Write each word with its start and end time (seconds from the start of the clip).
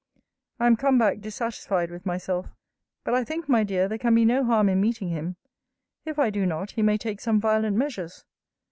I 0.59 0.65
am 0.65 0.77
come 0.77 0.97
back 0.97 1.19
dissatisfied 1.21 1.91
with 1.91 2.07
myself. 2.07 2.47
But 3.03 3.13
I 3.13 3.23
think, 3.23 3.47
my 3.47 3.63
dear, 3.63 3.87
there 3.87 3.99
can 3.99 4.15
be 4.15 4.25
no 4.25 4.43
harm 4.43 4.67
in 4.67 4.81
meeting 4.81 5.09
him. 5.09 5.35
If 6.05 6.17
I 6.17 6.31
do 6.31 6.43
not, 6.43 6.71
he 6.71 6.81
may 6.81 6.97
take 6.97 7.21
some 7.21 7.39
violent 7.39 7.77
measures. 7.77 8.25